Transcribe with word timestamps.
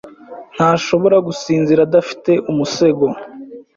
ntashobora 0.55 1.17
gusinzira 1.27 1.79
adafite 1.87 2.31
umusego. 2.51 3.05